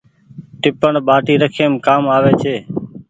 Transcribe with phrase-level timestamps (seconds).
[0.61, 2.55] ٽيپڻ ٻآٽي رکيم ڪآ ڪآم آوي ڇي۔